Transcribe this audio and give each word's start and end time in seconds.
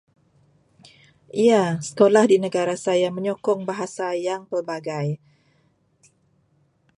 Ya, 1.49 1.63
sekolah 1.87 2.23
di 2.31 2.37
negara 2.45 2.73
saya 2.85 3.07
menyokong 3.17 3.61
bahasa 3.69 4.07
yang 4.27 4.41
pelbagai. 4.51 5.07